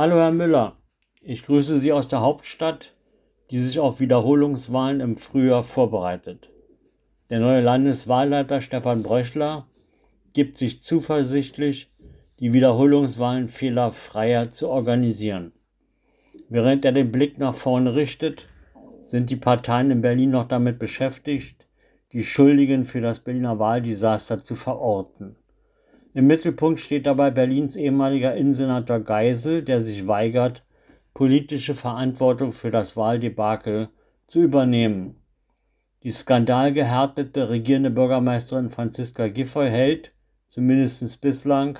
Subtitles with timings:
[0.00, 0.78] Hallo Herr Müller,
[1.20, 2.94] ich grüße Sie aus der Hauptstadt,
[3.50, 6.48] die sich auf Wiederholungswahlen im Frühjahr vorbereitet.
[7.28, 9.66] Der neue Landeswahlleiter Stefan Bröchler
[10.32, 11.90] gibt sich zuversichtlich,
[12.38, 15.52] die Wiederholungswahlen fehlerfreier zu organisieren.
[16.48, 18.46] Während er den Blick nach vorne richtet,
[19.02, 21.68] sind die Parteien in Berlin noch damit beschäftigt,
[22.12, 25.36] die Schuldigen für das Berliner Wahldesaster zu verorten.
[26.12, 30.64] Im Mittelpunkt steht dabei Berlins ehemaliger Innensenator Geisel, der sich weigert,
[31.14, 33.90] politische Verantwortung für das Wahldebakel
[34.26, 35.16] zu übernehmen.
[36.02, 40.08] Die skandalgehärtete regierende Bürgermeisterin Franziska Giffey hält,
[40.48, 41.78] zumindest bislang,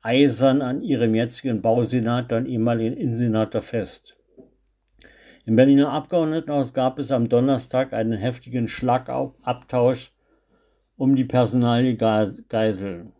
[0.00, 4.16] eisern an ihrem jetzigen Bausenator und ehemaligen Innensenator fest.
[5.44, 10.12] Im Berliner Abgeordnetenhaus gab es am Donnerstag einen heftigen Schlagabtausch
[10.96, 13.12] um die Personalie Geisel.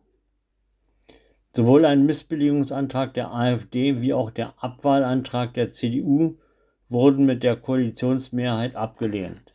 [1.53, 6.37] Sowohl ein Missbilligungsantrag der AfD wie auch der Abwahlantrag der CDU
[6.89, 9.55] wurden mit der Koalitionsmehrheit abgelehnt.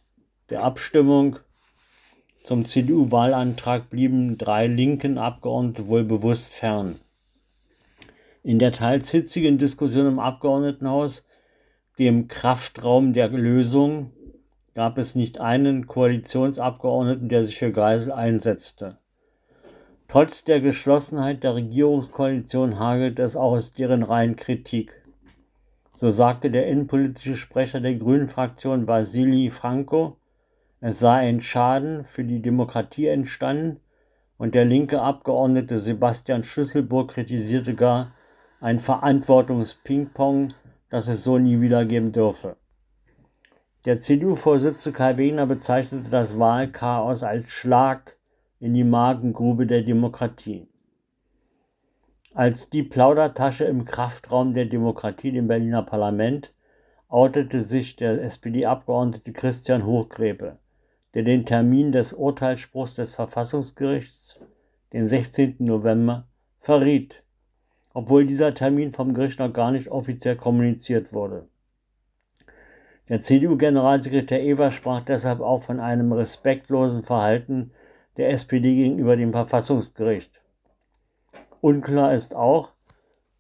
[0.50, 1.40] Der Abstimmung
[2.44, 6.96] zum CDU-Wahlantrag blieben drei linken Abgeordnete wohl bewusst fern.
[8.44, 11.26] In der teils hitzigen Diskussion im Abgeordnetenhaus,
[11.98, 14.12] dem Kraftraum der Lösung,
[14.76, 18.98] gab es nicht einen Koalitionsabgeordneten, der sich für Geisel einsetzte.
[20.16, 24.96] Trotz der Geschlossenheit der Regierungskoalition hagelt es auch aus deren Reihen Kritik.
[25.92, 30.16] So sagte der innenpolitische Sprecher der Grünen-Fraktion Vasili Franco,
[30.80, 33.82] es sei ein Schaden für die Demokratie entstanden
[34.38, 38.14] und der linke Abgeordnete Sebastian Schlüsselburg kritisierte gar
[38.62, 40.54] ein Verantwortungspingpong,
[40.90, 42.56] das es so nie wieder geben dürfe.
[43.84, 48.15] Der CDU-Vorsitzende Kai Wegner bezeichnete das Wahlchaos als Schlag
[48.66, 50.68] in die Magengrube der Demokratie.
[52.34, 56.52] Als die Plaudertasche im Kraftraum der Demokratie im Berliner Parlament
[57.08, 60.58] outete sich der SPD-Abgeordnete Christian Hochgräbe,
[61.14, 64.40] der den Termin des Urteilsspruchs des Verfassungsgerichts,
[64.94, 65.58] den 16.
[65.60, 66.26] November,
[66.60, 67.22] verriet,
[67.94, 71.48] obwohl dieser Termin vom Gericht noch gar nicht offiziell kommuniziert wurde.
[73.10, 77.70] Der CDU-Generalsekretär Ewer sprach deshalb auch von einem respektlosen Verhalten
[78.18, 80.42] der SPD gegenüber dem Verfassungsgericht.
[81.62, 82.74] Unklar ist auch,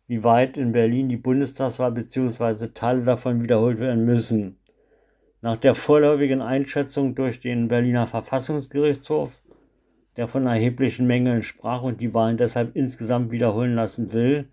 [0.07, 2.67] wie weit in Berlin die Bundestagswahl bzw.
[2.73, 4.57] Teile davon wiederholt werden müssen.
[5.41, 9.41] Nach der vorläufigen Einschätzung durch den Berliner Verfassungsgerichtshof,
[10.17, 14.47] der von erheblichen Mängeln sprach und die Wahlen deshalb insgesamt wiederholen lassen will,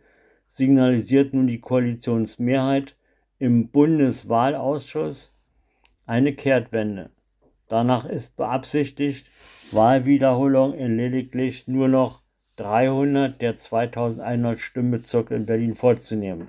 [0.48, 2.96] signalisiert nun die Koalitionsmehrheit
[3.38, 5.34] im Bundeswahlausschuss
[6.06, 7.10] eine Kehrtwende.
[7.72, 9.26] Danach ist beabsichtigt,
[9.70, 12.20] Wahlwiederholung in lediglich nur noch
[12.56, 16.48] 300 der 2100 Stimmbezirke in Berlin vorzunehmen.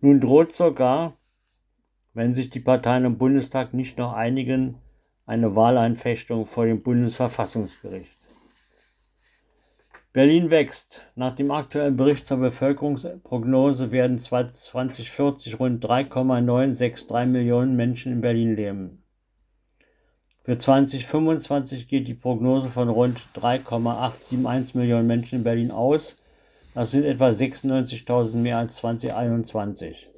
[0.00, 1.18] Nun droht sogar,
[2.14, 4.78] wenn sich die Parteien im Bundestag nicht noch einigen,
[5.26, 8.16] eine Wahleinfechtung vor dem Bundesverfassungsgericht.
[10.14, 11.02] Berlin wächst.
[11.16, 19.03] Nach dem aktuellen Bericht zur Bevölkerungsprognose werden 2040 rund 3,963 Millionen Menschen in Berlin leben.
[20.44, 26.18] Für 2025 geht die Prognose von rund 3,871 Millionen Menschen in Berlin aus.
[26.74, 30.10] Das sind etwa 96.000 mehr als 2021.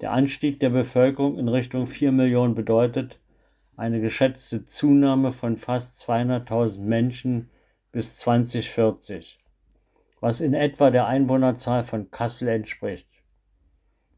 [0.00, 3.16] Der Anstieg der Bevölkerung in Richtung 4 Millionen bedeutet
[3.76, 7.50] eine geschätzte Zunahme von fast 200.000 Menschen
[7.90, 9.40] bis 2040,
[10.20, 13.08] was in etwa der Einwohnerzahl von Kassel entspricht.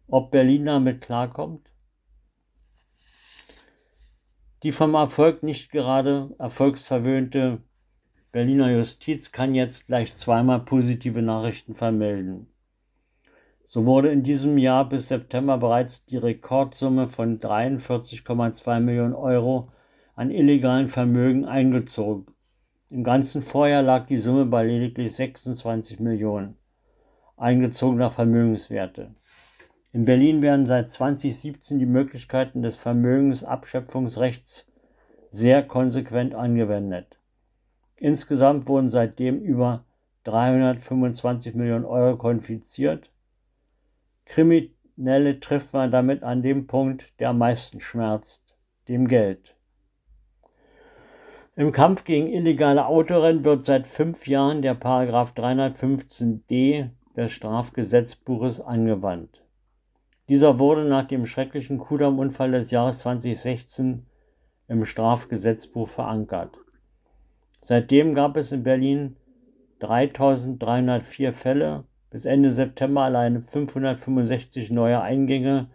[0.09, 1.71] Ob Berlin damit klarkommt?
[4.67, 7.63] Die vom Erfolg nicht gerade erfolgsverwöhnte
[8.33, 12.49] Berliner Justiz kann jetzt gleich zweimal positive Nachrichten vermelden.
[13.65, 19.71] So wurde in diesem Jahr bis September bereits die Rekordsumme von 43,2 Millionen Euro
[20.17, 22.27] an illegalen Vermögen eingezogen.
[22.91, 26.57] Im ganzen Vorjahr lag die Summe bei lediglich 26 Millionen
[27.37, 29.15] eingezogener Vermögenswerte.
[29.97, 34.71] In Berlin werden seit 2017 die Möglichkeiten des Vermögensabschöpfungsrechts
[35.31, 37.19] sehr konsequent angewendet.
[37.97, 39.87] Insgesamt wurden seitdem über
[40.25, 43.11] 325 Millionen Euro konfiziert.
[44.27, 48.55] Kriminelle trifft man damit an dem Punkt, der am meisten schmerzt,
[48.89, 49.57] dem Geld.
[51.55, 59.46] Im Kampf gegen illegale Autorennen wird seit fünf Jahren der Paragraph 315d des Strafgesetzbuches angewandt.
[60.29, 64.07] Dieser wurde nach dem schrecklichen Kudamm-Unfall des Jahres 2016
[64.69, 66.59] im Strafgesetzbuch verankert.
[67.61, 69.17] Seitdem gab es in Berlin
[69.79, 75.69] 3304 Fälle bis Ende September alleine 565 neue Eingänge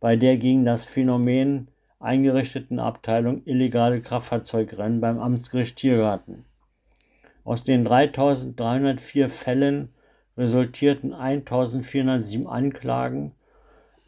[0.00, 1.68] bei der gegen das Phänomen
[2.00, 6.44] eingerichteten Abteilung illegale Kraftfahrzeugrennen beim Amtsgericht Tiergarten.
[7.44, 9.88] Aus den 3304 Fällen
[10.36, 13.32] resultierten 1407 Anklagen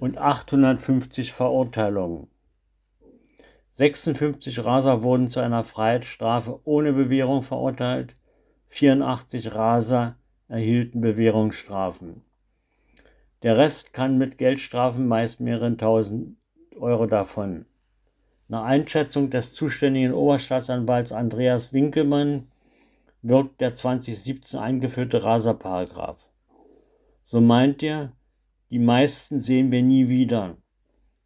[0.01, 2.27] und 850 Verurteilungen.
[3.71, 8.15] 56 Raser wurden zu einer Freiheitsstrafe ohne Bewährung verurteilt,
[8.69, 10.17] 84 Raser
[10.49, 12.23] erhielten Bewährungsstrafen.
[13.43, 16.37] Der Rest kann mit Geldstrafen meist mehreren tausend
[16.79, 17.67] Euro davon.
[18.49, 22.49] Nach Einschätzung des zuständigen Oberstaatsanwalts Andreas Winkelmann
[23.23, 26.27] wirkt der 2017 eingeführte Raserparagraph.
[27.23, 28.13] So meint er,
[28.71, 30.57] die meisten sehen wir nie wieder.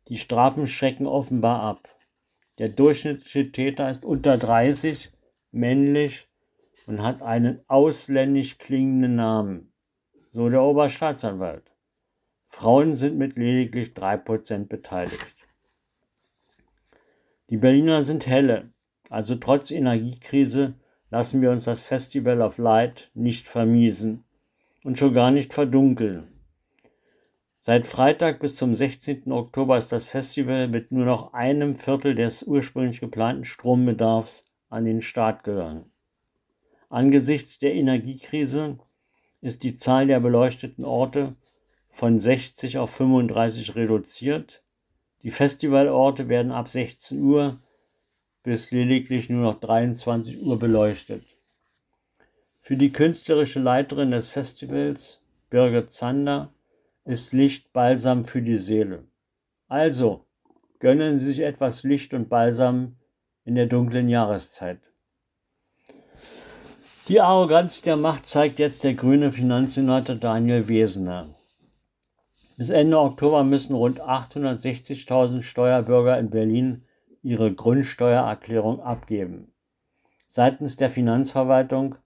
[0.08, 1.88] Die Strafen schrecken offenbar ab.
[2.58, 5.10] Der durchschnittliche Täter ist unter 30,
[5.50, 6.28] männlich
[6.86, 9.72] und hat einen ausländisch klingenden Namen.
[10.28, 11.70] So der Oberstaatsanwalt.
[12.46, 15.36] Frauen sind mit lediglich 3% beteiligt.
[17.50, 18.70] Die Berliner sind helle,
[19.10, 20.74] also trotz Energiekrise
[21.10, 24.24] lassen wir uns das Festival of Light nicht vermiesen
[24.82, 26.33] und schon gar nicht verdunkeln.
[27.66, 29.32] Seit Freitag bis zum 16.
[29.32, 35.00] Oktober ist das Festival mit nur noch einem Viertel des ursprünglich geplanten Strombedarfs an den
[35.00, 35.84] Start gegangen.
[36.90, 38.76] Angesichts der Energiekrise
[39.40, 41.36] ist die Zahl der beleuchteten Orte
[41.88, 44.62] von 60 auf 35 reduziert.
[45.22, 47.60] Die Festivalorte werden ab 16 Uhr
[48.42, 51.24] bis lediglich nur noch 23 Uhr beleuchtet.
[52.60, 56.52] Für die künstlerische Leiterin des Festivals, Birgit Zander,
[57.04, 59.04] ist Licht Balsam für die Seele.
[59.68, 60.24] Also,
[60.78, 62.96] gönnen Sie sich etwas Licht und Balsam
[63.44, 64.80] in der dunklen Jahreszeit.
[67.08, 71.28] Die Arroganz der Macht zeigt jetzt der grüne Finanzsenator Daniel Wesener.
[72.56, 76.84] Bis Ende Oktober müssen rund 860.000 Steuerbürger in Berlin
[77.20, 79.52] ihre Grundsteuererklärung abgeben.
[80.26, 81.96] Seitens der Finanzverwaltung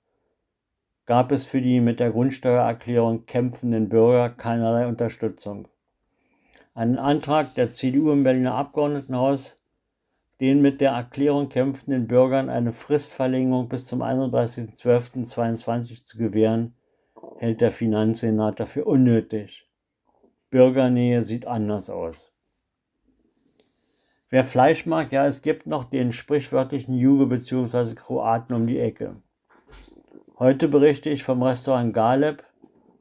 [1.08, 5.66] gab es für die mit der Grundsteuererklärung kämpfenden Bürger keinerlei Unterstützung.
[6.74, 9.56] Einen Antrag der CDU im Berliner Abgeordnetenhaus,
[10.42, 16.74] den mit der Erklärung kämpfenden Bürgern eine Fristverlängerung bis zum 31.12.22 zu gewähren,
[17.38, 19.66] hält der Finanzsenator für unnötig.
[20.50, 22.34] Bürgernähe sieht anders aus.
[24.28, 27.94] Wer Fleisch mag, ja, es gibt noch den sprichwörtlichen Juge bzw.
[27.94, 29.16] Kroaten um die Ecke.
[30.40, 32.44] Heute berichte ich vom Restaurant Galeb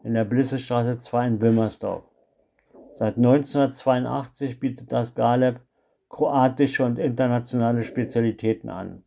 [0.04, 2.04] in der Blissestraße 2 in Wilmersdorf.
[2.94, 5.60] Seit 1982 bietet das Galeb
[6.10, 9.04] kroatische und internationale Spezialitäten an.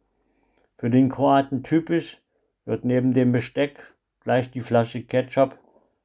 [0.79, 2.19] Für den Kroaten typisch
[2.67, 5.57] wird neben dem Besteck gleich die Flasche Ketchup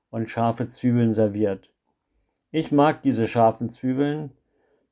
[0.09, 1.69] und scharfe Zwiebeln serviert.
[2.49, 4.31] Ich mag diese scharfen Zwiebeln,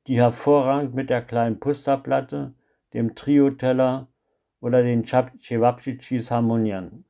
[0.06, 2.54] die hervorragend mit der kleinen Pusterplatte,
[2.92, 4.06] dem Trio-Teller
[4.60, 7.04] oder den Cevapcicis harmonieren.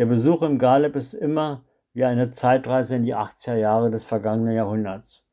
[0.00, 1.62] Der Besuch im Galeb ist immer
[1.92, 5.26] wie eine Zeitreise in die 80er Jahre des vergangenen Jahrhunderts.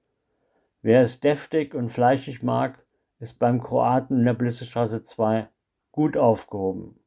[0.81, 2.85] Wer es deftig und fleischig mag,
[3.19, 5.47] ist beim Kroaten in der Blissestraße 2
[5.93, 6.99] gut aufgehoben.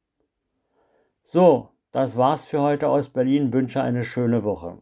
[1.20, 3.52] So, das war's für heute aus Berlin.
[3.52, 4.78] Wünsche eine schöne Woche.